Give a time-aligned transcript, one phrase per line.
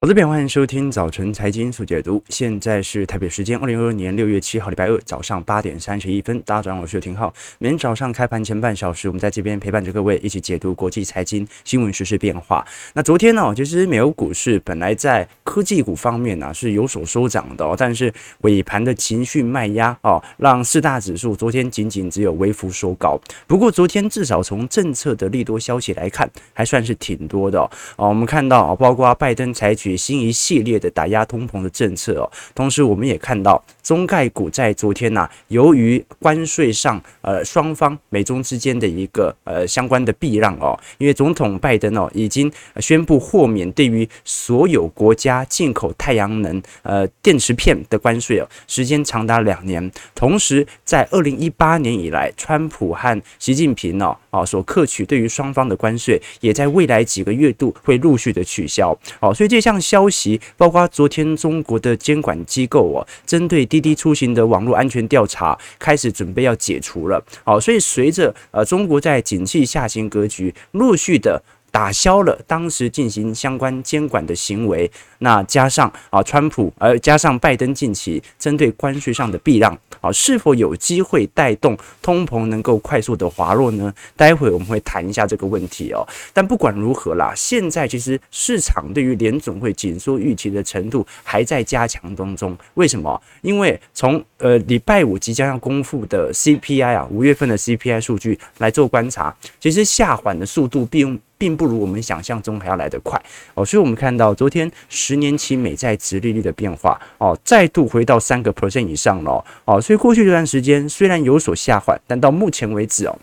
[0.00, 2.22] 好这边欢迎收听早晨财经速解读。
[2.28, 6.40] 现在是台北时间二零二二年六月七号礼拜二早上八点三十一分。
[6.42, 7.34] 大家早上好，我是廷浩。
[7.58, 12.64] 每天早上开盘前半小时，我们在这边陪伴着各位一起解读国际财经新闻、时事变化。
[12.94, 23.20] 那昨天呢，其实美国股市本来在科技股方面呢、是有所收涨的、哦，但是尾盘的情绪卖压哦，让四大指数昨天仅仅只有微幅收高。
[23.48, 27.60] 不过昨天至少从政策的利多消息来看，还算是挺多的
[27.96, 28.08] 哦。
[28.08, 58.96] 我们看到包括拜登采取新一系列的打压通膨的政策哦，同时我们也看到中概股在昨天呐、由于关税上呃双方美中之间的一个呃相关的避让哦，因为总统拜登哦已经宣布豁免对于所有国家进口太阳能呃电池片的关税哦，时间长达两年，同时在二零一八年以来，川普和习近平哦啊所课取对于双方的关税，也在未来几个月度会陆续的取消。
[59.20, 60.40] 哦，所以这项消息。
[60.56, 67.22] 包括昨天中国的监管机构哦，针对滴滴出行的网络安全调查开始准备要解除了。
[67.44, 71.42] 好，所以随着呃中国在景气下行格局陆续的。
[71.70, 83.92] 打消了当时进行相关监管的行为，那加上啊，川普，呃，加上拜登近期针对关税上的避让，啊，是否有机会带动通膨能够快速的滑落呢？
[84.16, 86.06] 待会我们会谈一下这个问题哦。
[86.32, 92.56] 但不管如何啦，现在其实市场对于联总会紧缩预期的程度还在加强当中。
[92.74, 93.20] 为什么？
[93.42, 101.20] 因为从呃礼拜五即将要公布的 CPI 啊，五月份的 CPI 数据来做观察，其实下缓的速度并。
[101.38, 103.18] 并不如我们想象中还要来得快
[103.54, 113.18] 哦，所以我们看到昨天十年期美债殖利率的变化哦，再度回到三个 percent 以上了哦，所以过去这段时间虽然有所下滑，但到目前为止哦。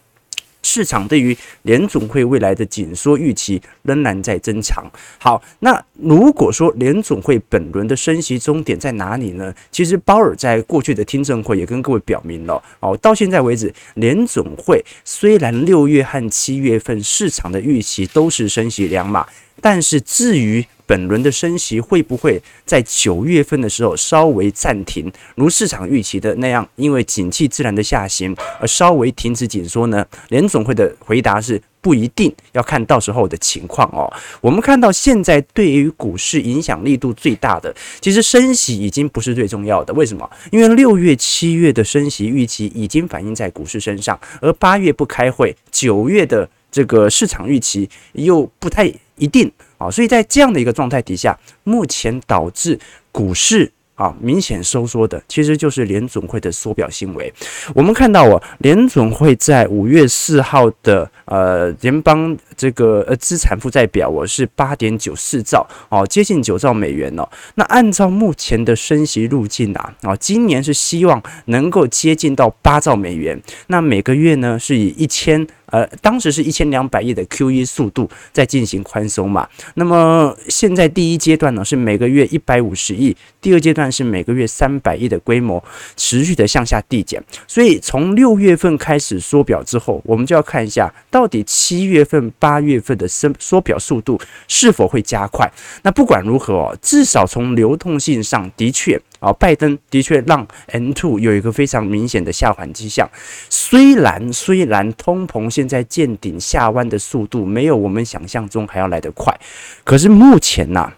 [0.66, 4.84] 市场对于联总会未来的紧缩预期仍然在增强。
[5.20, 9.54] 好，那如果说联总会本轮的升息终点在哪里呢？
[9.70, 19.28] 其实鲍尔在过去的听证会也跟各位表明了哦，到现在为止，联总会虽然六月和七月份市场的预期都是升息两码，
[19.62, 30.06] 但是至于本轮的升息会不会在九月份的时候稍微暂停，如市场预期的那样，因为景气自然的下行而稍微停止紧缩呢？
[30.30, 34.06] 联总会的回答是不一定，要看到时候的情况哦。
[34.42, 39.92] 我们看到现在对于股市影响力度最大的，其实升息已经不是最重要的。
[39.96, 40.30] 为什么？
[40.52, 49.50] 因为六月、七月的升息预期已经反映在股市身上，而八月不开会，九月的这个市场预期又不太一定。
[49.78, 52.78] 啊，所以在这样的一个状态底下，目前导致
[53.12, 57.34] 股市啊明显收缩的，其实就是联准会的缩表行为。
[57.74, 67.28] 我们看到啊，联准会在五月四号的呃联邦这个呃资产负债表，我是八点九四兆哦，接近九兆美元哦。
[67.56, 73.38] 那按照目前的升息路径啊，啊，今年是希望能够接近到八兆美元。
[73.68, 75.46] 那每个月呢是以一千。
[75.76, 85.62] 呃，当时是一千两百亿的 QE 速度在进行宽松嘛，那么现在第一阶段呢是每个月一百五十亿，第二阶段是每个月三百亿的规模
[85.98, 95.52] 持续的向下递减，所以从六月份开始缩表之后，我们就要看一下到底七月份、八月份的升缩表速度是否会加快。
[95.84, 98.98] 那不管如何哦，至少从流动性上的确。
[99.20, 103.10] 啊，拜登的确让 N two 有一个非常明显的下缓迹象。
[103.50, 109.38] 虽然虽然通膨现在见顶下弯的速度没有我们想象中还要来得快，
[109.84, 110.92] 可是目前呐、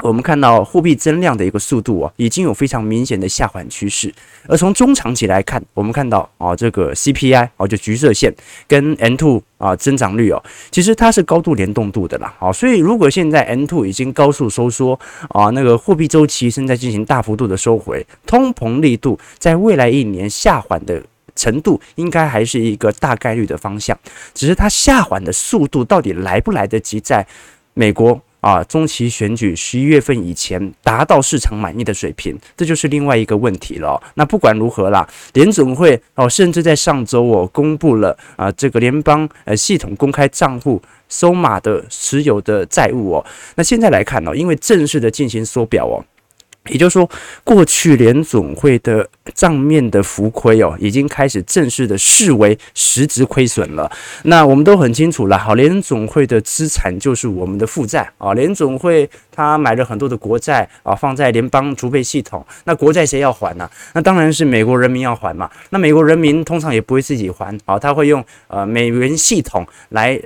[0.00, 4.12] 我们看到货币增量的一个速度哦，已经有非常明显的下缓趋势。
[4.46, 8.32] 而从中长期来看，我们看到啊，这个 CPI 啊，就橘色线
[8.68, 12.34] 跟 N two 啊增长率哦，其实它是高度联动度的啦。
[12.38, 14.98] 啊，所以如果现在 N two 已经高速收缩
[15.30, 21.02] 啊，那个货币周期正在进行大幅度的收回，通膨力度在未来一年下缓的
[21.34, 23.98] 程度，应该还是一个大概率的方向。
[24.34, 27.26] 只是它下缓的速度到底来不来得及，在
[27.72, 28.20] 美国。
[28.46, 34.00] 啊，中期选举十一月份以前达到市场满意的水平，这就是另外一个问题了。
[34.14, 43.26] 那不管如何啦，联总会哦，甚至在上周我公布了啊，这个联邦呃系统公开账户收码的持有的债务哦。
[43.56, 45.98] 那现在来看呢，因为正式的进行缩表哦。
[46.68, 47.08] 也就是说，
[47.44, 53.90] 过去联总会的账面的浮亏哦，已经开始正式的视为实质亏损了。
[54.24, 58.34] 那我们都很清楚了，好，联总会的资产就是我们的负债啊。
[58.34, 62.44] 联总会他买了很多的国债啊，放在联邦储备系统。
[62.64, 65.50] 那国债谁要还呢、那当然是美国人民要还嘛。
[65.70, 70.20] 那美国人民通常也不会自己还啊，他会用呃美元系统来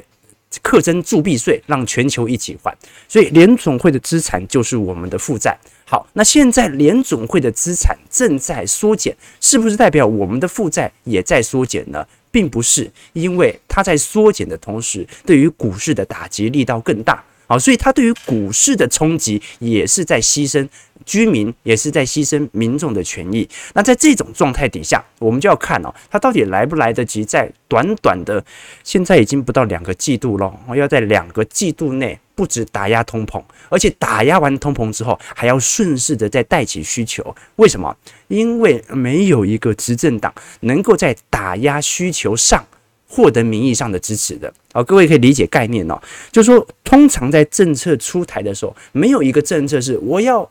[0.62, 2.76] 课征铸币税，让全球一起还。
[3.08, 5.56] 所以联总会的资产就是我们的负债。
[5.90, 12.06] 好，那现在联总会的资产正在缩减，是不是代表我们的负债也在缩减呢？
[12.30, 17.20] 并不是，因为它在缩减的同时，对于股市的打击力道更大。
[17.50, 20.68] 好，所以它对于股市的冲击也是在牺牲
[21.04, 23.48] 居民，也是在牺牲民众的权益。
[23.74, 28.44] 那在这种状态底下，我们就要看哦，它到底来不来得及在短短的
[28.84, 32.16] 现在已经不到两个季度了，要在两个季度内。
[32.36, 37.36] 不止打压通膨，而且打压完通膨之后，还要顺势的再带起需求。
[37.56, 37.94] 为什么？
[38.28, 42.64] 因为没有一个执政党能够在打压需求上
[43.12, 44.52] 获得名义上的支持的。
[44.72, 50.48] 好，各位可以理解概念哦，就是说，通常在政策出台的时候，没有一个政策是我要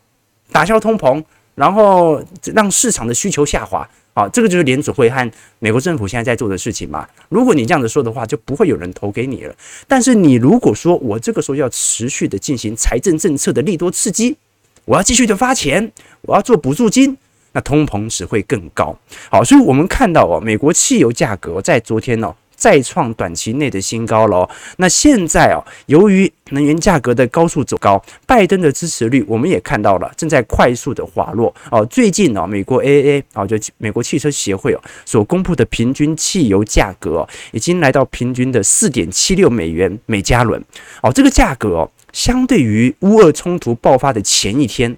[0.52, 1.24] 打消通膨，
[1.56, 2.22] 然后
[2.54, 3.90] 让市场的需求下滑。
[4.14, 7.08] 好，这个就是联储会和美国政府现在在做的事情嘛。
[7.30, 9.56] 如果你这样子说的话，就不会有人投给你了。
[9.88, 14.36] 但是你如果说我这个时候要持续的进行财政政策的利多刺激，
[14.84, 15.90] 我要继续的发钱，
[16.24, 17.16] 我要做补助金，
[17.54, 18.98] 那通膨只会更高。
[19.30, 22.36] 好，所以我们看到哦，美国汽油价格在昨天哦。
[22.60, 24.48] 再创短期内的新高了。
[24.78, 31.86] 那现在哦，由于能源价格的高速走高，拜登的支持率我们也看到了，正在快速的滑落哦。
[31.86, 40.62] 最近呢，美国 AAA 啊，就美国汽车协会哦所公布的平均汽油价格，已经来到平均的四点七六美元每加仑
[41.02, 41.12] 哦。
[41.14, 44.98] 这个价格哦，相对于乌俄冲突爆发的前一天，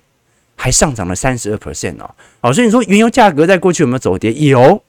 [0.55, 2.09] 还上涨了三十二 percent 哦。
[2.41, 4.33] 哦，所以你说原油价格在过去有没有走跌？
[4.33, 4.81] 有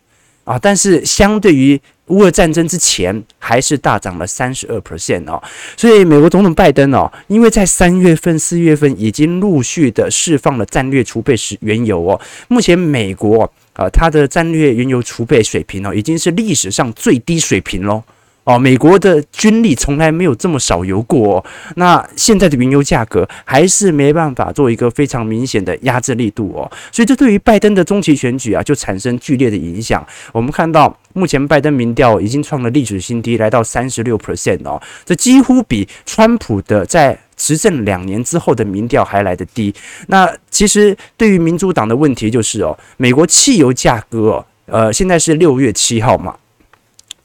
[0.45, 5.43] 啊，但是相对于乌俄战争之前还是大涨了三十二 percent 哦，
[5.77, 18.03] 所以美国总统拜登哦，因为在三月份、四月份已经陆续的释放了战略储备石原油哦，目前美国啊，它的战略原油储备水平哦，已经是历史上最低水平喽。
[18.45, 21.45] 哦，美国的军力从来没有这么少油过哦。
[21.77, 30.05] 那现在的原油价格还是没办法做一个非常明显的压制力度哦，所以这对于拜登的中期选举啊，就产生剧烈的影响。
[30.33, 39.73] 我们看到目前拜登民调已经创了历史新低，来到三十六 percent 哦，这几乎比川普的在执政两年之后的民调还来得低。
[40.09, 46.35] 那其实对于民主党的问题就是哦，美国汽油价格哦，呃，现在是六月七号嘛。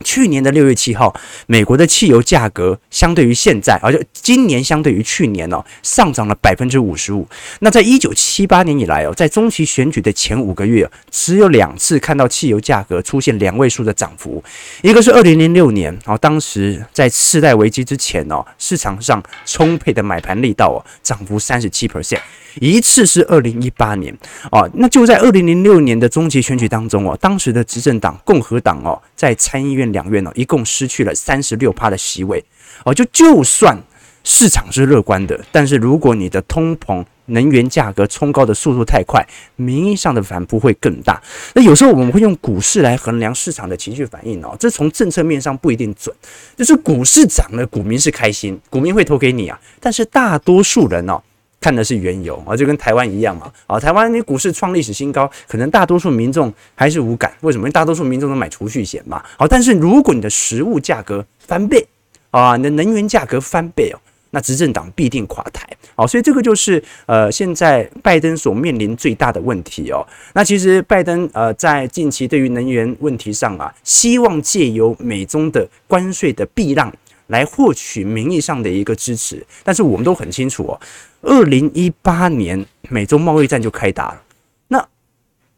[0.04, 1.14] 去年的六月七号，
[1.48, 7.28] 美国的汽油价格相对于现在，而且今年相对于去年哦，上涨了百分之五十五。
[7.60, 14.44] 那在一九七八年以来哦，在中期选举的前五个月，只有两次看到汽油价格出现两位数的涨幅，
[14.82, 22.20] 一个是二零零六年，哦，当时在次贷危机之前哦，市场上充沛的买盘力道哦，涨幅三十七 percent。
[22.60, 24.16] 一次是二零一八年
[24.52, 32.44] 哦，那就在二零零六年的中期选举当中哦，当时的执政党共和党哦，在参议院两院哦，一共失去了三十六趴的席位
[32.84, 33.78] 哦，就就算
[34.24, 39.26] 市场是乐观的，但是如果你的通膨、能源价格冲高的速度太快，
[39.56, 41.22] 名义上的反扑会更大。
[41.54, 46.14] 那有时候我们会用股市来衡量市场的情绪反应哦，这从政策面上不一定准，
[46.58, 51.22] 就是股市涨了，股民是开心，股民会投给你啊，但是大多数人哦。
[51.60, 57.64] 看的是原油啊，就跟台湾一样嘛啊，台湾你股市创历史新高，可能大多数民众还是无感，为什么？
[57.64, 59.24] 因为大多数民众都买储蓄险嘛。
[59.38, 61.86] 好，但是如果你的食物价格翻倍
[62.30, 64.00] 啊，你的能源价格翻倍哦，
[64.30, 65.68] 那执政党必定垮台。
[65.96, 70.06] 好，所以这个就是呃，现在拜登所面临最大的问题哦。
[70.34, 76.94] 那其实拜登呃，在近期对于能源问题上啊，希望借由美中的关税的避让。
[77.28, 80.80] 来获取名义上的一个支持，但是我们都很清楚哦，
[81.22, 84.22] 二零一八年美中贸易战就开打了。
[84.68, 84.88] 那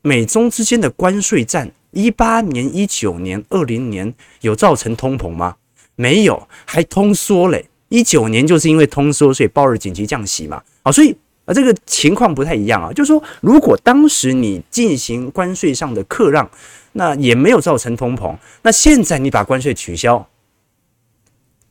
[0.02, 5.56] 美中之间的关税战，一八年、一九年、二零年有造成通膨吗？
[5.96, 7.68] 没有，还通缩嘞。
[7.90, 10.62] 一九年就是因为通缩，所以鲍尔紧急降息嘛。
[10.84, 12.94] 啊，所以啊，这个情况不太一样啊。
[12.94, 16.50] 就是说，如果当时你进行关税上的课让，
[16.94, 20.28] 那也没有造成通膨，那现在你把关税取消。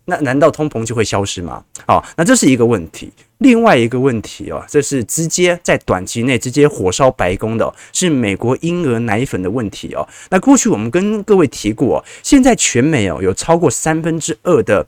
[0.05, 1.65] 那难道通膨就会消失吗？
[1.87, 3.13] 好，那这是一个问题。
[3.39, 10.07] 另外一个问题哦，这是直接在短期内直接火烧白宫的，是美国婴儿奶粉的问题哦。
[10.31, 14.85] 那过去我们跟各位提过，现在全美哦有超过三分之二的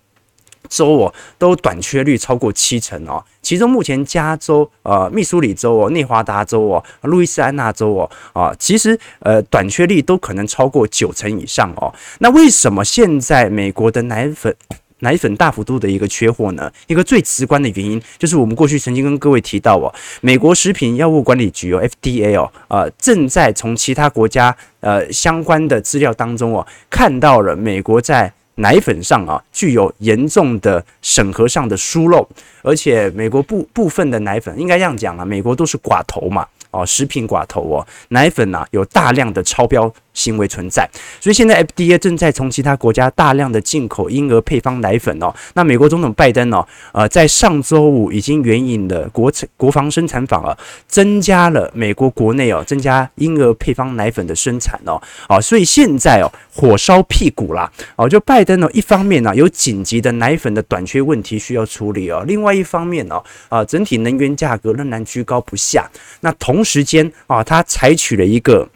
[0.69, 3.25] 州哦都短缺率超过七成哦。
[3.41, 11.95] 其中目前加州、呃密苏里州哦、内华达州哦、路易斯安那州哦啊，其实呃短缺率都可能超过九成以上哦。
[12.19, 14.55] 那为什么现在美国的奶粉？
[15.01, 32.29] 奶粉大幅度的一个缺货呢，一个最直观的原因就是我们过去曾经跟各位提到哦，美国食品药物管理局哦 （FDA） 哦，呃，正在从其他国家呃相关的资料当中哦，看到了美国在奶粉上啊具有严重的审核上的疏漏，
[32.63, 36.47] 而且美国部部分的奶粉应该这样讲啊，美国都是寡头嘛。
[36.73, 40.89] 哦，食品寡头哦，奶粉呐、啊、有大量的超标行为存在，
[41.21, 45.35] 所以现在 FDA 正在从其他国家大量的进口婴儿配方奶粉哦。
[45.55, 55.01] 那美国总统拜登哦，呃，在上周五已经援引了国国防生产法啊，增加了美国国内哦，增加婴儿配方奶粉的生产哦。
[55.27, 65.89] 啊，所以现在哦，火烧屁股啦哦，就拜登呢，一方面呢、有紧急的奶粉的短缺问题需要处理哦，另外一方面呢啊，整体能源价格仍然居高不下。
[66.21, 68.69] 那同同时间啊，他采取了一个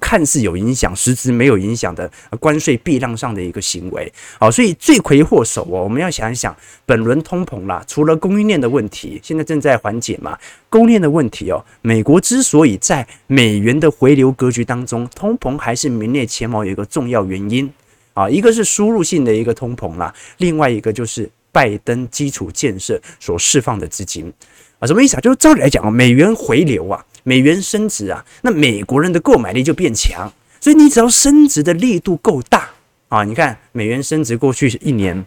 [0.00, 4.12] 看似有影响、实质没有影响的关税避让上的一个行为。
[4.38, 10.38] 好，所以罪魁祸首哦，我们要想一想，本轮通膨啦，除了供应链的问题，现在正在缓解嘛，
[10.68, 17.70] 供应链的问题哦，美国之所以在美元的回流格局当中，通膨还是名列前茅，有一个重要原因
[18.14, 24.32] 啊，一个是输入性的一个通膨啦，另外一个就是拜登基础建设所释放的资金。
[24.78, 25.20] 啊，什么意思啊？
[25.20, 30.32] 就是照理来讲啊，美元回流啊，美元升值啊，那美国人的购买力就变强。
[30.60, 32.70] 所以你只要升值的力度够大
[33.08, 35.26] 啊，你看美元升值过去一年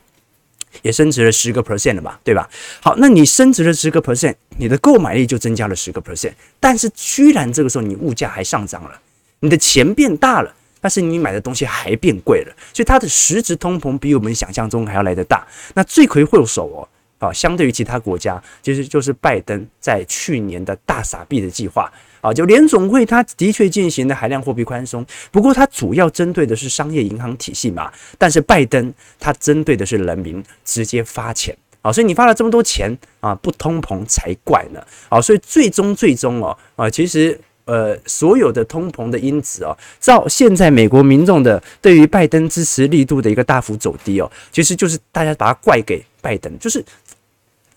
[0.81, 2.49] 也升值了十个 percent 了吧，对吧？
[2.79, 6.31] 好，那你升值了十个 percent，你的购买力就增加了十个 percent。
[6.57, 9.01] 但是居然这个时候你物价还上涨了，
[9.41, 15.45] 你的钱变大了，但是你买的东西还变贵了，所以它的实质通膨比我们想象中还要来得大。
[15.73, 16.87] 那罪魁祸首哦。
[17.19, 37.39] 啊，相对于其他国家，其实就是拜登在去年的大撒币的计划啊，就联总会他的确进行了海量货币宽松，不过他主要针对的是商业银行体系嘛，但是拜登他针对的是人民，直接发钱啊，所以你发了这么多钱啊，不通膨才怪呢啊，所以最终最终哦啊，其实。
[37.65, 46.83] 呃，所有的通膨的因子哦，照现在美国民众的对于拜登支持力度的一个大幅走低哦，其实就是大家把它怪给拜登，就是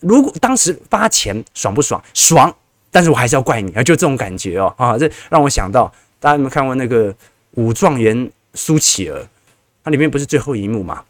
[0.03, 2.03] 如果当时发钱爽不爽？
[2.13, 2.53] 爽，
[2.91, 7.15] 但是我还是要怪你啊，就这种感觉哦啊，这让我想到大家有没有看过那个
[7.51, 9.27] 武状元苏乞儿？
[9.83, 11.03] 它里面不是最后一幕嘛？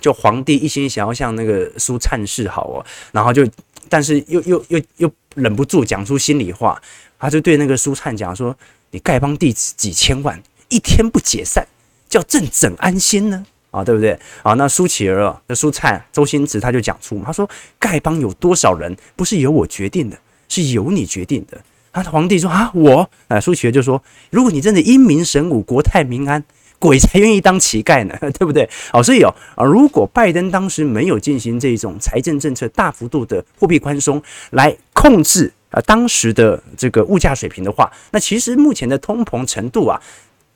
[0.00, 3.48] 就皇帝一心想要向那个苏灿示好哦，然后就
[3.88, 6.80] 但是又又又又忍不住讲出心里话。
[7.18, 8.54] 他就对那个苏灿讲说
[8.92, 11.66] ：“你丐帮弟子几千万，一天不解散，
[12.10, 13.46] 叫朕怎安心呢？
[13.70, 14.18] 啊，对不对？
[14.42, 17.48] 啊，那苏乞儿、那苏灿、周星驰他就讲出，他说
[17.80, 20.18] 丐帮有多少人，不是由我决定的，
[20.48, 21.60] 是由你决定的。
[21.92, 26.42] 他的皇帝说啊，我，啊，苏乞儿就说，如果你真的英明神武，国泰民安，
[26.78, 28.68] 鬼才愿意当乞丐呢， 对不对？
[28.92, 40.00] 啊，所以哦，啊，如果拜登当时没有进行这种财政政策大幅度的货币宽松来控制。”啊，当时的这个物价水平的话，那其实目前的通膨程度啊，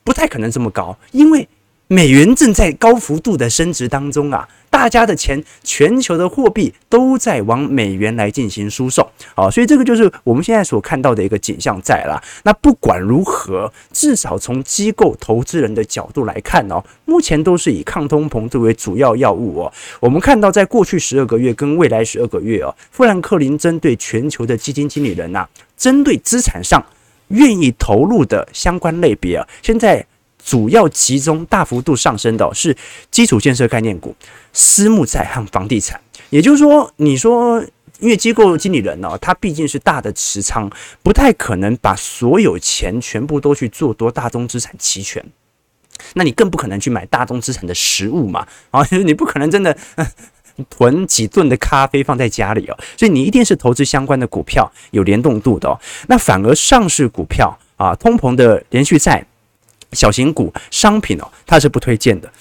[0.05, 1.47] 不太可能这么高，因为
[1.91, 4.47] 美元正在高幅度的升值当中啊。
[4.69, 9.05] 大家的钱，全球的货币都在往美元来进行输送，
[9.35, 12.23] 好，所以这个就是我们现在所看到的一个景象在了。
[12.43, 19.73] 那不管如何，至少从机构投资人的角度来看哦，目前都是以抗通膨作为主要药物哦。
[19.99, 25.45] 我们看到，在过去十二个月跟未来十二个月哦，富兰克林针对全球的基金经理人呐，
[25.75, 26.81] 针对资产上
[27.27, 30.05] 愿意投入的相关类别啊，现在。
[30.43, 32.75] 主要集中大幅度上升的是
[33.09, 34.15] 基础建设概念股、
[34.53, 35.99] 私募债和房地产。
[36.29, 37.63] 也就是说，你说，
[37.99, 40.69] 因为机构经理人呢，他毕竟是大的持仓，
[41.03, 45.23] 不太可能把所有钱全部都去做多大宗资产期权。
[46.15, 48.47] 那你更不可能去买大宗资产的实物嘛？
[48.71, 49.77] 啊，你不可能真的
[50.69, 52.77] 囤几吨的咖啡放在家里哦。
[52.97, 55.79] 所以你一定是投资相关的股票，有联动度的哦。
[56.07, 59.25] 那反而上市股票啊，通膨的连续债。
[59.93, 62.31] 小型股、商品哦，它是不推荐的，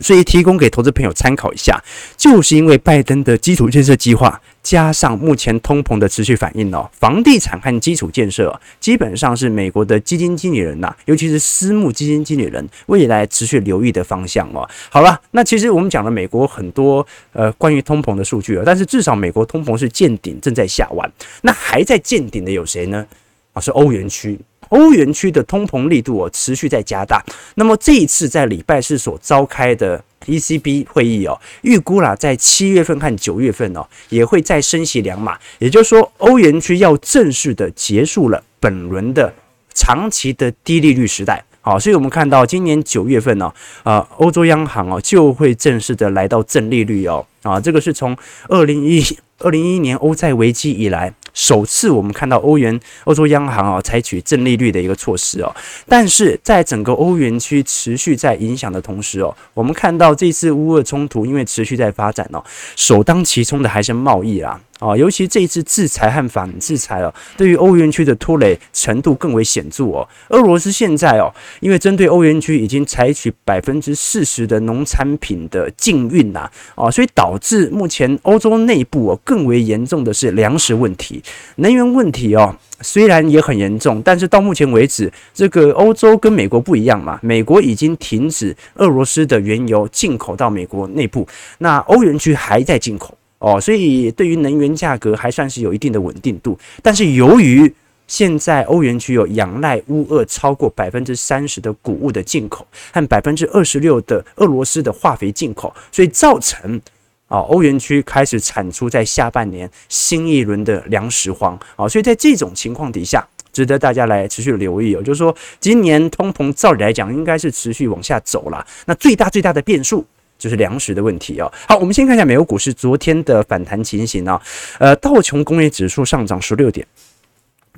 [0.00, 1.82] 所以提供给投资朋友参考一下。
[2.16, 14.68] 就是因为拜登的基础建设计划，加上目前通膨的持续反应哦，房地产和基础建设基本上是美国的基金经理人呐，尤其是私募基金经理人未来持续留意的方向哦。
[14.90, 21.10] 好了，那其实我们讲了美国很多呃关于通膨的数据啊，但是至少美国通膨是见顶，正在下弯。
[21.42, 23.06] 那还在见顶的有谁呢？
[23.52, 24.38] 啊，是欧元区。
[24.68, 39.32] 欧元区的通膨力度哦持续在加大，那么这一次在礼拜四所召开的 ECB 会议哦，预估啦在七月份和九月份哦也会再升息两码，也就是说欧元区要正式的结束了本轮的
[39.74, 41.44] 长期的低利率时代。
[41.60, 48.16] 好，所以我们看到今年九月份呢，啊，欧洲央行哦就会正式的来到正利率哦，啊，这个是从
[48.48, 49.04] 二零一
[49.38, 51.12] 二零一一年欧债危机以来。
[51.36, 55.54] 首次我们看到欧元欧洲央行啊采取正利率的一个措施哦。
[55.86, 62.42] 但是在整个欧元区持续在影响的同时哦，我们看到这次乌俄冲突因为持续在发展哦，
[62.74, 64.60] 首当其冲的还是贸易啦。
[64.78, 70.06] 啊，尤其这一次制裁和反制裁哦，对于欧元区的拖累程度更为显著哦。
[70.28, 81.22] 俄罗斯现在哦，因为针对欧元区已经采取百分之四十的农产品的禁运呐，啊，所以导致目前欧洲内部哦更为严重的是粮食问题、
[81.56, 82.56] 能源问题哦。
[82.82, 91.26] 虽然也很严重，但是到目前为止，这个欧洲跟美国不一样嘛，美国已经停止俄罗斯的原油进口到美国内部，
[91.58, 93.16] 那欧元区还在进口。
[93.38, 97.70] 哦，所以对于能源价格还算是有一定的稳定度，但是由于
[98.06, 106.80] 现在欧元区有仰赖乌俄超过百分之三十的谷物的进口和百分之二十六的俄罗斯的化肥进口，所以造成
[107.28, 120.04] 啊欧元区开始产出在下半年新一轮的粮食荒啊，所以在这种情况底下，值得大家来持续留意哦，就是说今年通膨照理来讲应该是持续往下走了，那最大最大的变数。
[120.38, 121.50] 就是粮食的问题哦。
[121.66, 124.38] 好，我们先看一下美国股市昨天的反弹情形啊。
[124.78, 126.86] 呃，道琼工业指数上涨十六点。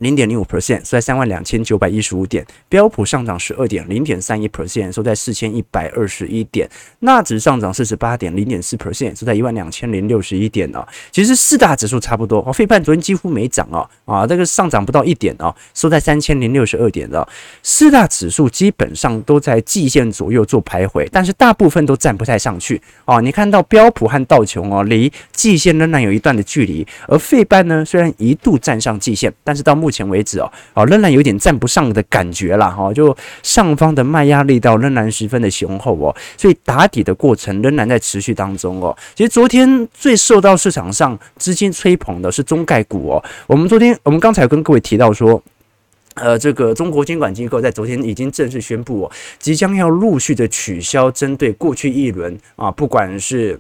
[0.01, 2.47] 零点零五 percent，收在三万两千九百一十五点。
[2.69, 6.69] 标普上涨十二点，零点三一 percent，收在四千一百二十一点。
[7.01, 10.87] 纳指上涨四十八点，零点四 percent，收在一万两千零六十一点哦。
[11.11, 12.53] 其实四大指数差不多哦。
[12.53, 17.27] 费半昨天几乎没涨哦，啊，这个上涨不到一点哦，收在三千零六十二点的。
[17.63, 23.21] 四大指数基本上都在季线左右做徘徊，但是大部分都站不太上去哦。
[23.21, 38.95] 你看到标普和道琼哦，离季线仍然有一段的距离，而费半呢，虽然一度站上季线，但是到目目前为止哦，哦，仍然有点站不上的感觉啦，哈，就上方的卖压力道仍然十分的雄厚哦，所以打底的过程仍然在持续当中哦。
[39.15, 43.25] 其实昨天最受到市场上资金吹捧的是中概股哦。
[43.47, 45.43] 我们昨天，我们刚才跟各位提到说，
[46.17, 53.59] 呃，这个中国监管机构在昨天已经正式宣布哦，即将要陆续的取消针对过去一轮啊，不管是。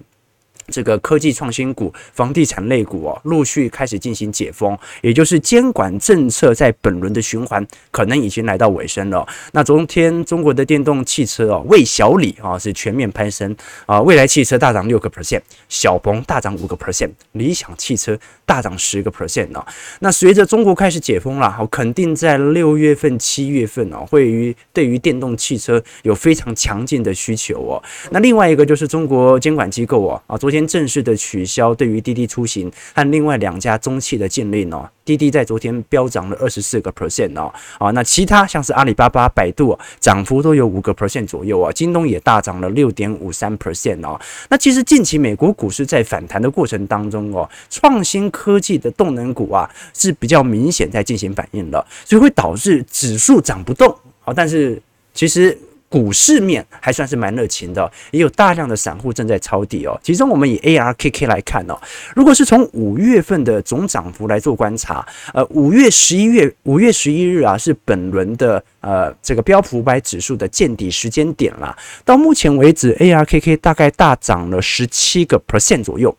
[0.70, 9.26] 这个科技创新股、房地产类股哦，陆续开始进行解封，也就是监管政策在本轮的循环可能已经来到尾声了。
[9.52, 15.40] 那昨天中国的电动汽车哦，魏小李啊是全面攀升啊，蔚来汽车大涨六个 percent，
[15.70, 19.64] 小鹏大涨五个 percent，理想汽车大涨十个 percent 呢。
[20.00, 27.82] 那随着中国开始解封了，好，肯定在六月份、七月份哦，会于对于电动汽车有非常强劲的需求哦。
[28.10, 30.57] 那另外一个就是中国监管机构哦啊，昨天。
[30.66, 44.20] 正式的取消对于滴滴出行和另外两家中企的禁令哦，滴滴在昨天飙涨了二十四个 percent 哦，啊，那其他像是阿里巴巴、百度涨幅都有五个 percent 左右啊，京东也大涨了六点五三 percent 哦。
[44.48, 53.94] 那其实近期美国股市在反弹的过程当中哦，创新科技的动能股啊是比较明显在进行反应的，所以会导致指数涨不动
[54.24, 54.80] 啊，但是
[55.12, 55.58] 其实。
[55.88, 59.98] 股市面还算是蛮热情的，也有大量的散户正在抄底哦。
[60.02, 61.78] 其中我们以 ARKK 来看哦，
[62.14, 71.76] 如果是从五月份的总涨幅来做观察，呃，五月十一月五月十一日啊是本轮的呃这个标普五百指数的见底时间点啦。
[72.04, 76.14] 到目前为止，ARKK 大概大涨了十七个 percent 左右。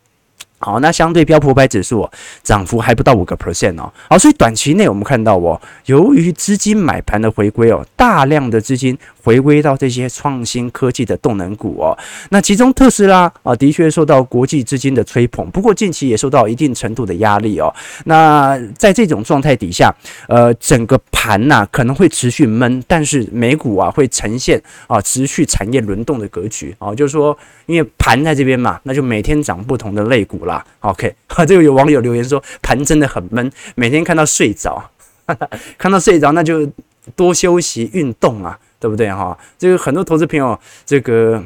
[0.61, 2.11] 好，那相对标普五百指数哦，
[2.43, 3.89] 涨幅还不到五个 percent 哦。
[4.09, 8.97] 好，所以短期内我们看到哦，由于资金买盘的回归哦，大量的资金
[9.29, 11.95] 回归到这些创新科技的动能股哦。
[12.31, 17.71] 那其中特斯拉啊，的确受到国际资金的吹捧，不过近期也受到一定程度的压力哦。
[18.05, 19.93] 那在这种状态底下，
[20.27, 27.37] 呃，整个盘呐可能会持续闷，但是美股啊会呈现啊持续产业轮动的格局啊，就是说，
[27.67, 30.65] 因为盘在这边嘛，那就每天涨不同的类股啦。
[30.79, 34.89] OK，哈， 这个有网友留言说盘真的很闷，每天看到睡着，
[35.77, 36.67] 看到睡着那就
[37.15, 39.37] 多休息运动啊，对不对哈？
[39.57, 41.43] 这个很多投资朋友这个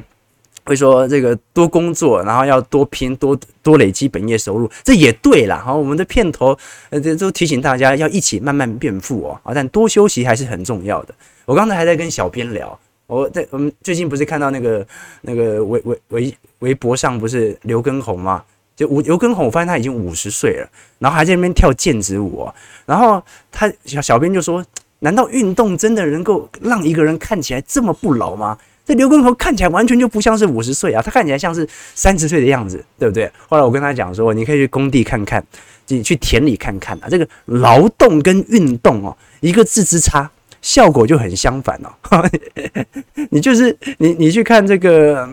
[0.65, 5.62] 会说这个多工作，然后要多拼，多多累积本业收入，这也对啦。
[5.65, 6.58] 好，我们的片头
[6.89, 11.13] 呃这都提醒大家要一起慢慢变富哦，啊，但多休息还是很重要的。
[11.46, 14.88] 我刚才还在跟小编聊，我在我们最近不是看到那个
[15.22, 18.43] 那个微微微微博上不是刘畊宏吗？
[18.76, 20.67] 就吴刘畊宏，我发现他已经五十岁了，
[20.98, 22.50] 然后还在那边跳毽子舞。
[22.88, 24.65] 然后他小小编就说
[25.04, 33.32] ：“难道运动真的能够让一个人看起来这么不老吗？”这刘畊宏看起来完全就不像是五十岁啊，他看起来像是三十岁的样子，对不对？
[33.48, 35.42] 后来我跟他讲说：“你可以去工地看看，
[35.88, 40.30] 你去田里看看啊，这个劳动跟运动哦，一个字之差，
[40.62, 42.30] 效果就很相反哦。
[43.32, 45.30] 你就是你，你去看这个。”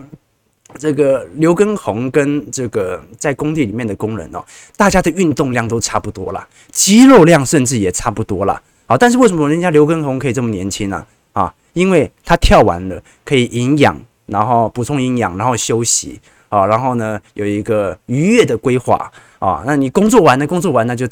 [0.79, 4.41] 这个刘畊宏跟这个在工地里面的工人哦，
[4.77, 8.61] 大家的运动量都差不多啦，肌肉量甚至也差不多啦。
[8.91, 11.05] 好，但是为什么人家刘畊宏可以这么年轻呢？
[11.31, 19.63] 啊，因为他跳完了可以营养，然后补充营养，然后休息啊，然后呢有一个愉悦的规划啊。
[19.65, 21.07] 那你工作完了，工作完了就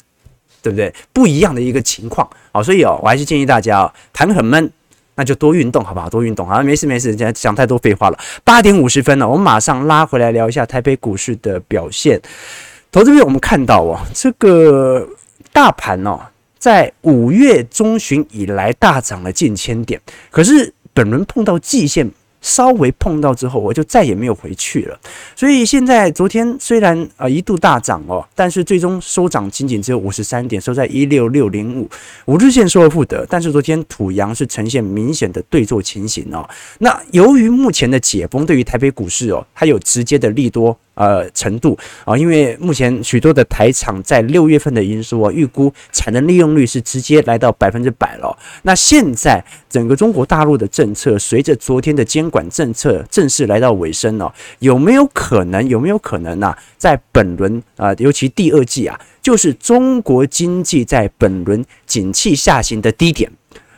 [0.60, 0.92] 对不对？
[1.10, 4.70] 不一样的一个情况啊，所以哦，我还是建议大家哦，谈很闷。
[5.14, 6.10] 那就多运动，好不好？
[6.10, 8.18] 多运动，好，没事没事，讲讲太多废话了。
[8.44, 12.20] 八点五十分了，我们马上拉回来聊一下台北股市的表现。
[12.92, 15.06] 投资者，我们看到哦，这个
[15.50, 16.20] 大盘哦，
[16.60, 22.08] 在五月中旬以来大涨了近千点，可是本轮碰到季线。
[22.42, 24.98] 稍微碰到之后，我就再也没有回去了。
[25.36, 31.86] 所以现在昨天虽然、呃、一度大涨哦，但是最终收涨仅仅只有五十三点，收在一六六零五，
[32.24, 33.26] 五日线收而复得。
[33.28, 36.48] 但是昨天土洋是呈现明显的对坐情形哦。
[36.78, 40.74] 那由于目前的解封对于台北股市哦，它有直接的利多。
[40.94, 48.36] 呃，程度啊，因为目前许多的台厂在六月份的营收啊，预估产能利用率是直接来到百分之百了。
[48.62, 55.66] 那现在整个中国大陆的政策，随着昨天的监管政策正式来到尾声了，有没有可能？
[55.66, 56.54] 有没有可能呢？
[56.76, 63.30] 在本轮啊，尤其第二季啊，就是中国经济在本轮景气下行的低点。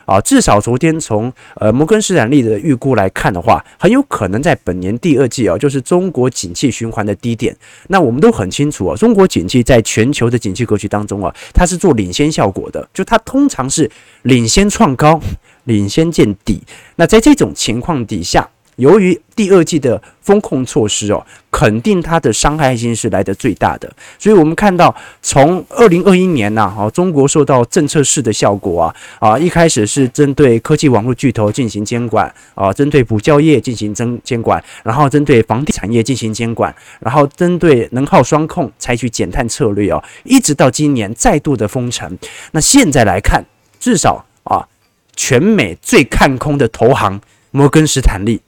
[0.05, 7.55] 啊，至少昨天从呃摩根士丹利的预估来看的话，很有可能在本年第二季啊，就是中国景气循环的低点。
[7.87, 13.89] 那我们都很清楚啊，中国景气在全球的景气格局当中啊，它是做领先效果的，就它通常是
[14.23, 15.19] 领先创高，
[15.65, 16.61] 领先见底。
[16.95, 42.17] 那在这种情况底下，由于第二季的风控措施哦，肯定它的伤害性是来得最大的，所以我们看到从二零二一年呐，哦，中国受到政策式的效果啊，啊，一开始是针对科技网络巨头进行监管啊，针对补教业进行增监管，然后针对房地产业进行监管，然后针对能耗双控采取减碳策略哦，一直到今年再度的封城。
[42.51, 43.43] 那现在来看，
[43.79, 44.67] 至少啊，
[45.15, 47.19] 全美最看空的投行
[47.51, 48.41] 摩根士坦利。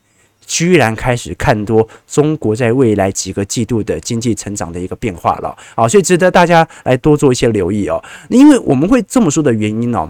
[0.46, 8.02] 居然开始看多中国在未来几个季度的经济成长的一个变化了，好，所以值得大家来多做一些留意哦。
[8.30, 10.10] 因为我们会这么说的原因哦，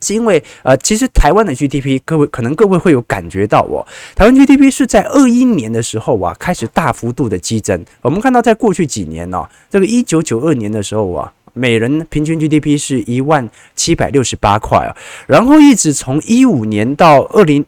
[0.00, 7.84] 是因为呃，其实台湾的 GDP，各位可能各位会有感觉到哦，台湾 GDP 是在二一年的时候啊，开始大幅度的激增。
[8.02, 14.94] 我们看到在过去几年哦，这个一九九二年的时候啊，每人平均 GDP 是一万七百六十八块啊，
[15.26, 17.64] 然后一直从一五年到二零。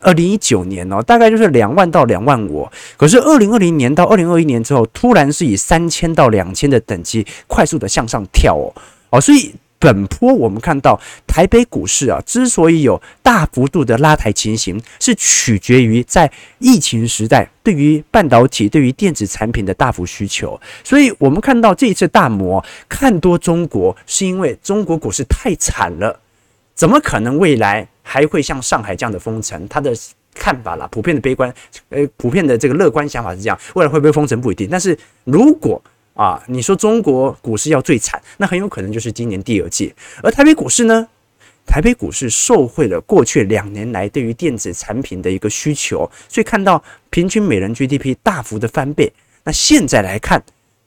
[0.00, 2.68] 二零一九年哦，大概就是两万到两万五。
[2.96, 8.72] 可是二零二零年到二零二一年之后，突然是以三千到两千的等级快速的向上跳哦
[9.10, 20.58] 哦，所以本波我们看到台北股市啊，之所以有大幅度的拉抬情形，是取决于在疫情时代对于半导体、对于电子产品的大幅需求。
[20.82, 26.20] 所以我们看到这一次大摩看多中国，是因为中国股市太惨了，
[26.74, 27.88] 怎么可能未来？
[28.12, 29.92] 还会像上海这样的封城，他的
[30.34, 31.54] 看法啦，普遍的悲观，
[31.90, 34.68] 呃，普遍的这个乐观想法是这样，未来会不会封城不一定。
[34.68, 35.80] 但是如果
[36.14, 39.94] 啊，你说中国股市要最惨，那很有可能就是今年第二季。
[40.24, 41.06] 而台北股市呢，
[41.64, 49.12] 台北股市受惠了过去两年来对于电子产品的一个需求，所以看到平均每人 GDP 大幅的翻倍。
[49.44, 50.42] 那现在来看，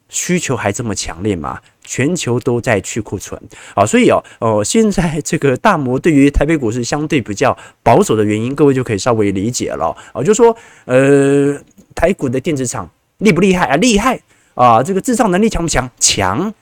[0.10, 1.58] 需求还这么强烈吗？
[1.84, 3.40] 全球都在去库存
[3.74, 11.58] 啊，所以哦哦，现在这个大摩对于台北股市相对比较保守的原因，各位就可以稍微理解了啊，就说呃，
[11.94, 13.76] 台股的电子厂厉不厉害啊？
[13.78, 14.20] 厉害
[14.56, 14.84] 啊！
[14.84, 15.90] 这个制造能力强不强？
[16.00, 16.54] 强，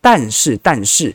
[0.00, 1.14] 但是但是，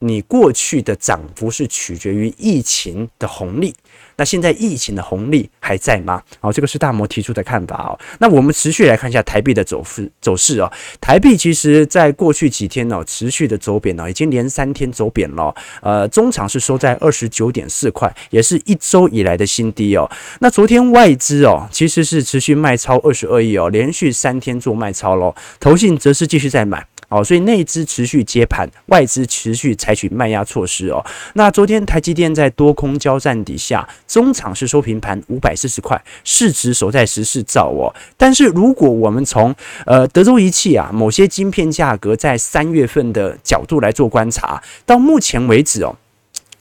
[0.00, 3.74] 你过去的涨幅是取决于疫情的红利。
[4.16, 6.20] 那现在疫情的红利还在吗？
[6.40, 7.98] 好，这个是大摩提出的看法哦。
[8.18, 10.70] 那我们持续来看一下台币的走势走势哦。
[11.00, 15.54] 台币其实在过去几天哦，持续的走贬哦，已经连三天走贬了。
[15.82, 20.10] 呃，中场是收在二十九点四块，也是一周以来的新低哦。
[20.40, 25.32] 那昨天外资哦，其实是持续卖超二十二亿哦，连续三天做卖超喽。
[25.60, 26.84] 投信则是继续在买。
[27.08, 31.04] 哦，所以内资持续接盘，外资持续采取卖压措施哦。
[31.34, 37.94] 那昨天台积电在多空交战底下，中场是收平盘五百四十块，市值守在十四兆哦。
[38.16, 39.54] 但是如果我们从
[39.86, 45.96] 呃德州仪器啊某些晶片价格在三月份的角度来做观察，到目前为止哦。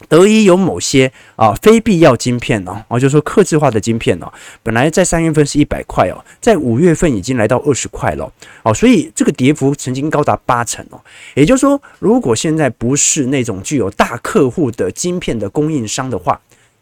[0.08, 4.32] 德仪有某些啊非必要晶片哦，啊，就是说客制化的晶片哦，
[4.64, 8.32] 本来在三月份是一百块哦，在五月份已经来到二十块了
[8.64, 11.02] 哦，所以这个跌幅曾经高达八成哦。
[11.34, 16.40] 也就是说，如果现在不是那种具有大客户的晶片的供应商的话，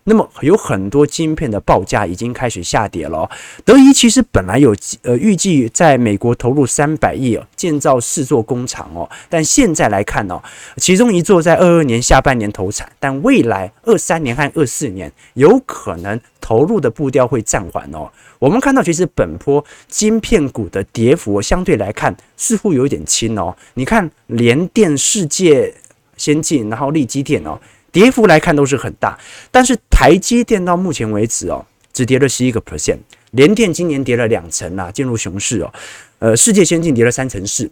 [0.07, 3.27] 那么有很多晶片的报价已经开始下跌了。
[3.63, 10.39] 德仪其实本来有呃预计在美国投入三百亿哦，建造四座工厂哦，但现在来看哦，
[10.77, 18.07] 其中一座在二二年下半年投产，但未来二三年和二四年有可能投入的步调会暂缓哦。
[18.37, 23.55] 我们看到其实本波晶片股的跌幅相对来看似乎有一点轻哦。
[23.73, 25.73] 你看联电、世界
[26.15, 27.59] 先进，然后立积电哦。
[27.95, 29.17] 跌幅来看都是很大，
[29.49, 32.97] 但是台积电到目前为止哦，只跌了十一个 percent，
[33.31, 35.73] 联电今年跌了两成啊，进入熊市哦。
[36.19, 37.71] 呃，世界先进跌了三成四，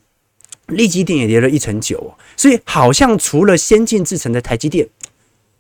[0.68, 2.16] 力积电也跌了一成九哦。
[2.38, 4.88] 所以好像除了先进制程的台积电，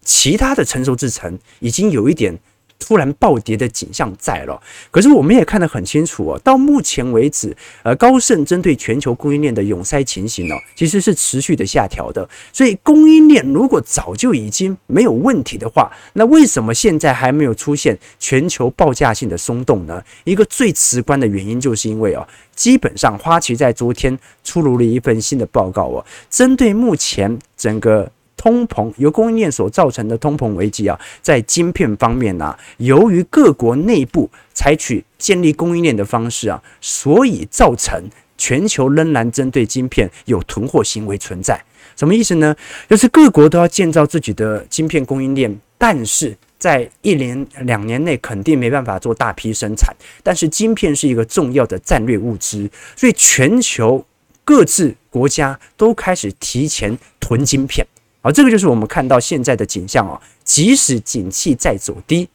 [0.05, 2.39] 其他的成熟制程已经有一点。
[2.83, 6.39] 突然暴跌的景象在了，可是我们也看得很清楚哦。
[6.43, 12.27] 到目前为止，呃，高盛针对全球供应链的涌塞情形哦，其实是持续的下调的。
[12.51, 20.03] 所以供应链如果早就已经没有问题的话，那为什么现在还没有出现全球报价性的松动呢？
[20.25, 28.11] 一个最直观的原因就是因为哦，基本上花旗在昨天出炉了一份新的报告哦，针对目前整个。
[28.43, 38.03] 通膨由供应链所造成的通膨危机啊，在晶片方面呢、由于各国内部采取建立供应链的方式啊，所以造成
[38.37, 41.57] 全球仍然针对晶片有囤货行为存在。
[41.95, 42.53] 什么意思呢？
[42.89, 49.95] 就是各国都要建造自己的晶片供应链，但是在一年两年内肯定没办法做大批生产。
[50.21, 54.05] 但是晶片是一个重要的战略物资，所以全球
[54.43, 57.87] 各自国家都开始提前囤晶片。
[58.23, 60.19] 好，这个就是我们看到现在的景象哦。
[60.45, 62.29] 即使景气在走低，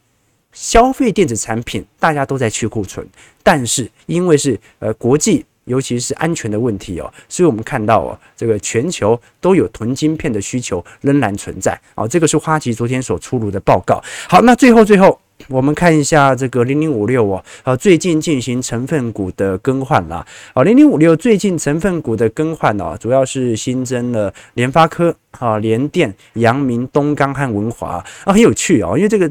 [0.53, 3.07] 消费电子产品大家都在去库存，
[3.42, 11.81] 但是因为是呃国际，尤其是安全的问题哦，所以我们看到哦，这个全球都有囤晶片的需求仍然存在。
[11.94, 14.02] 哦，这个是花旗昨天所出炉的报告。
[14.28, 15.20] 好，那最后最后。
[15.48, 20.26] 我们看一下这个零零五六哦，啊，最近进行成分股的更换啦。
[20.52, 29.31] 啊，零零五六最近成分股的更换哦，主要是新增了联发科、啊联电、阳明、东钢和文华啊，很有趣哦，因为这个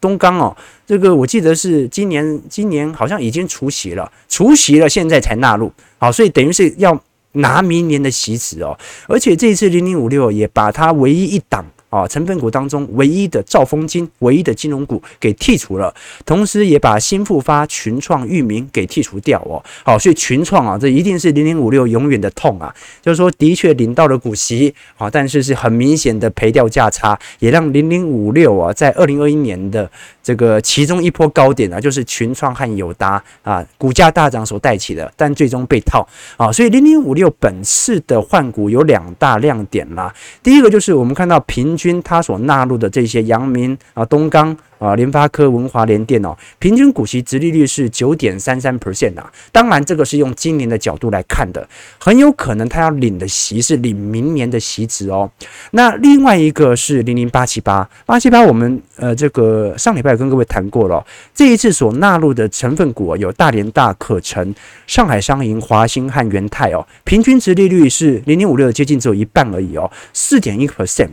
[0.00, 0.56] 东钢哦，
[0.86, 7.00] 这个我记得是今年今年好像已经除席了，除席了现在才纳入，好，所以等于是要
[7.32, 8.78] 拿明年的席次哦，
[9.08, 11.64] 而且这一次零零五六也把它唯一一档。
[11.88, 15.94] 啊，成分股当中唯一的兆丰金、唯一的金融股给剔除了，
[16.24, 19.62] 同时也把新复发、群创、域名给剔除掉哦。
[19.84, 22.74] 好，所以群创啊，这一定是零零五六永远的痛啊。
[23.00, 29.88] 就是说，的确领到了股息啊，但是是很明显的赔掉价差，也让零零五六啊，在二零二一年的
[30.24, 36.50] 这个其中一波高点啊，就是群创和友达啊，股价大涨所带起的，但最终被套啊。
[36.50, 41.75] 所以零零五六本次的换股有两大亮点啦，第一个就是我们看到平。
[41.76, 49.32] 均它所纳入的这些阳明啊、东钢啊、联发科、文华联电哦，平均股息殖利率是九点三三 percent 啊。
[49.50, 51.66] 当然，这个是用今年的角度来看的，
[51.98, 55.30] 很有可能它要领的息是领明年的息值哦。
[55.70, 64.54] 那另外一个是零零八七八八七八，我们呃这个上礼拜跟各位谈过了，这一次所纳入的成分股有大连大、可成、
[64.86, 71.08] 上海商银、华兴和元泰哦，平均殖利率是零零五六，接近只有一半而已哦，四点一 percent。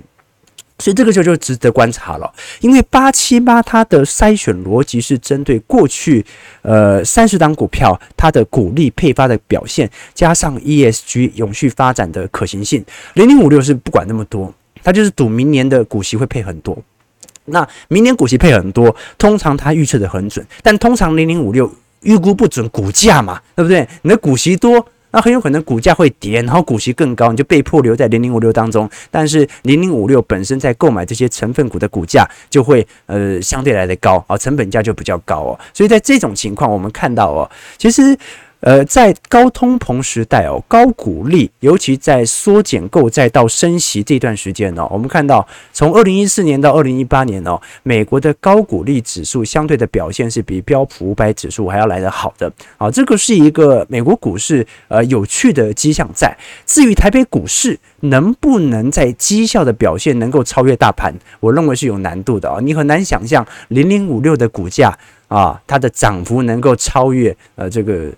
[0.80, 6.26] 所以这个就就值得观察了，因为八七八它的筛选逻辑是针对过去
[6.62, 12.84] 呃三十档股票它的股利配发的表现，加上 ESG 永续发展的可行性。
[13.14, 16.78] 零零五六是不管那么多，它就是赌明年的股息会配很多。
[17.46, 23.88] 那明年股息配很多，通常它预测的很准，但通常零零五六预估不准股价嘛，对不对？
[24.02, 24.86] 你的股息多。
[25.14, 28.90] 那很有可能股价会跌，然后股息更高，你就被迫留在零零五六当中。
[29.10, 35.60] 但是零零五六本身在购买这些成分股的股价就会呃相对来的高啊，成本价就比较高哦。
[35.74, 38.18] 所以在这种情况，我们看到哦，其实。
[38.64, 52.50] 呃，在高通膨时代哦，高股利，尤其在缩减购债到升息这段时间哦，我们看到从二零一四年到二零一八年哦，美国的高股利指数相对的表现是比标普五百指数还要来得好的。
[52.78, 56.34] 好，这个是一个美国股市呃有趣的迹象在。
[56.66, 64.98] 至于台北股市能不能在绩效的表现能够超越大盘，我认为是有难度的啊，你很难想象零零五六的股价
[65.28, 68.10] 啊，它的涨幅能够超越呃这个。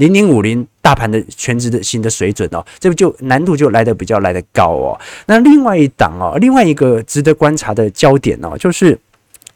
[0.00, 4.98] 零零五零大盘的全值的新的水准哦，这个就难度就来得比较来得高哦。
[5.26, 8.98] 那另外一档哦，另外一个值得观察的焦点哦，就是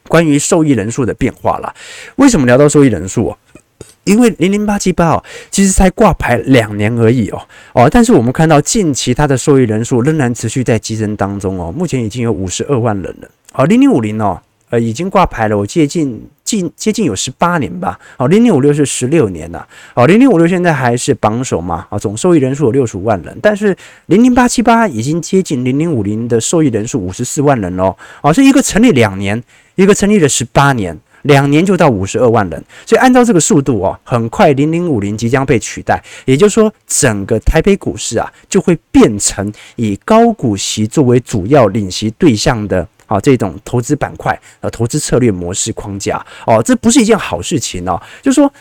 [0.07, 1.75] 关于受益人数的变化了。
[2.17, 3.39] 为什么聊到受益人数哦？
[4.05, 7.41] 因为零零八七八哦，其实才挂牌两年而已哦
[7.73, 13.29] 哦，但是我们看到近期它的受益人数仍然持续在激增当中哦，目前已经有五十二万人了。
[13.55, 14.39] 哦，零零五零哦。
[14.71, 17.99] 呃，已经挂牌了，我接近近接近有十八年吧。
[18.17, 19.67] 哦，零零五六是十六年了。
[19.95, 21.87] 哦，零零五六现在还是榜首嘛？
[21.91, 27.97] 啊，总受益人数有六十五万人，但是零零八七八已经接近零零五零的受益人数五十四万人喽。
[28.23, 29.41] 哦，是一个成立两年，
[29.77, 32.65] 一个成立了十八年，两年就到五十二万人。
[32.85, 42.89] 所以按照这个速度哦，很快零零五零即将被取代，也就是说，整个台北股市啊，就会变成以高股息作为主要领息对象的。
[43.07, 48.01] 啊，这种投资板块、呃，投资策略模式框架，哦，这不是一件好事情哦。
[48.23, 48.53] 就是说，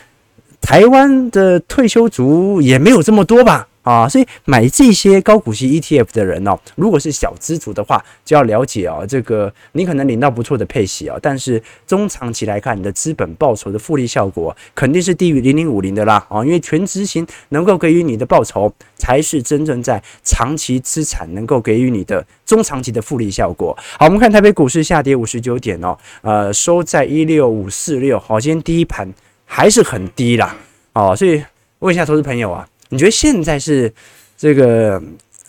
[0.61, 3.67] 台湾的退休族也没有这么多吧？
[3.83, 23.77] 啊，所以买这些高股息 ETF 的人哦，如果是小资族的话，就要了解哦，这个你可能领到不错的配息啊，但是中长期来看，你的资本报酬的复利效果肯定是低于零零五零的啦啊，因为全执行能够给予你的报酬，才是真正在长期资产能够给予你的中长期的复利效果。
[23.99, 29.13] 好，我们看台北股市下跌五十九点哦，呃，收在一六五四六，好，今天第一盘
[29.45, 30.55] 还是很低啦，
[30.93, 31.43] 哦，所以
[31.79, 32.65] 问一下投资朋友啊。
[32.93, 33.93] 你觉得现在是
[34.37, 35.01] 这个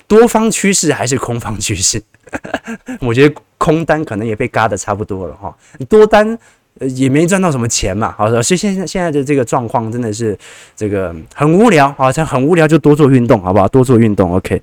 [0.08, 2.02] 多方趋势还是空方趋势？
[3.00, 5.54] 我觉得空单可能也被嘎的差不多了哈，
[5.88, 6.36] 多单
[6.80, 8.12] 也没赚到什么钱嘛。
[8.18, 10.36] 好，所以现在现在的这个状况真的是
[10.74, 13.68] 这个很无聊，好像很无聊就多做运动，好不好？
[13.68, 14.60] 多做运动，OK。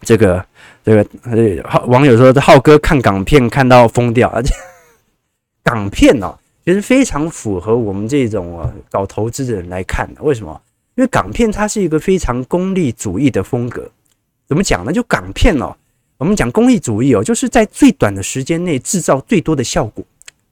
[0.00, 0.44] 这个
[0.84, 4.54] 这个呃网友说浩哥看港片看到疯掉，而且
[5.62, 6.34] 港片哦，
[6.64, 10.60] 其实非常符合我们这种搞投资的人来看的，为什么？
[10.96, 13.90] 因为港片它是一个非常功利主义的风格，
[14.46, 14.92] 怎么讲呢？
[14.92, 15.76] 就港片哦，
[16.18, 20.04] 我们讲功利主义哦，就是在最短的时间内制造最多的效果，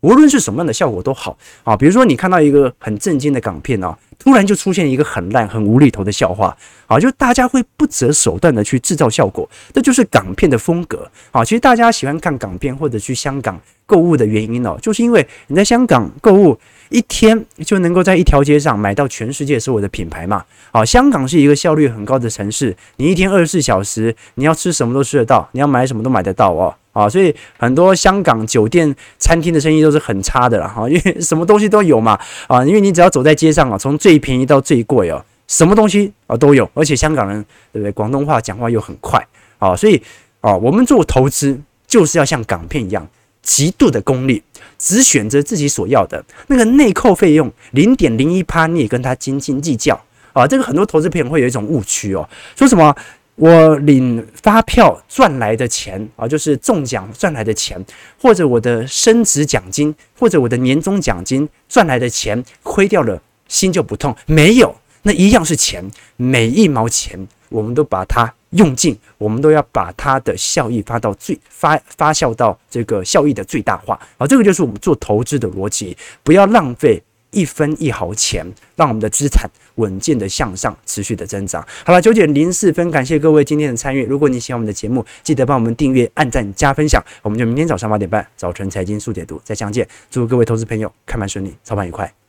[0.03, 1.77] 无论是什么样的效果都好啊。
[1.77, 11.45] 比如说你看到一个很震惊的港片哦，突然就出现一个很烂、很无厘头的笑话啊，就大家会不择手段的去制造效果，这就是港片的风格啊。
[11.45, 16.59] 其实大家喜欢看港片或者去香港购物的原因哦，就是因为你在香港购物。
[16.93, 20.45] 一天就能够在一条街上买到全世界所有的品牌嘛？
[20.71, 26.75] 好，香港是一个效率很高的城市，你一天二十四小时，你要吃什么都吃得到，你要买什么都买得到哦。
[26.92, 32.18] 啊，所以很多香港酒店、餐厅的生意都是很差的了哈，因为 什么东西都有嘛。
[32.46, 37.92] 啊，因为你只要走在街上啊，从最便宜到最贵哦，什么东西啊都有，而且香港人对不对？
[37.92, 39.26] 广东话讲话又很快
[39.59, 40.02] 啊，所以
[40.40, 43.09] 啊，我们做投资就是要像港片一样。
[43.44, 44.40] 极度的功利，
[44.78, 50.00] 只选择自己所要的那个内扣费用零点零一趴，你也跟他斤斤计较
[50.33, 50.46] 啊！
[50.46, 52.94] 这个很多投资朋友会有一种误区哦，说什么
[53.42, 57.85] 我领发票赚来的钱啊，就是中奖赚来的钱，
[58.20, 64.14] 或者我的升职奖金，或者我的年终奖金赚来的钱，亏掉了心就不痛？
[64.26, 65.85] 没有，那一样是钱，
[66.16, 68.33] 每一毛钱我们都把它。
[68.50, 74.26] 用尽，我们都要把它的效益发到最发发酵到这个效益的最大化啊！
[74.26, 81.66] 这个就是我们做投资的逻辑，不要浪费一分一毫钱，让我们的资产稳健的向上，持续的增长。
[81.85, 84.04] 好了，九点零四分，感谢各位今天的参与。
[84.04, 87.02] 如果你喜欢我们的节目，记得帮我们订阅、按赞、加分享。
[87.22, 89.87] 我们就明天早上八点半，早晨财经速解读再相见。
[90.11, 92.21] 祝各位投资朋友开盘顺利，操盘愉快。